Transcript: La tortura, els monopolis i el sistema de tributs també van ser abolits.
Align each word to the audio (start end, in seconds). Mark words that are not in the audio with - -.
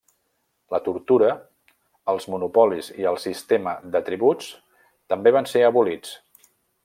La 0.75 0.77
tortura, 0.85 1.27
els 2.13 2.25
monopolis 2.35 2.89
i 3.03 3.07
el 3.11 3.21
sistema 3.27 3.77
de 3.97 4.03
tributs 4.09 4.49
també 5.15 5.35
van 5.37 5.51
ser 5.53 5.67
abolits. 5.69 6.17